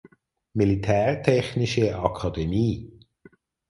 Militärtechnische 0.53 1.93
Akademie. 1.99 2.89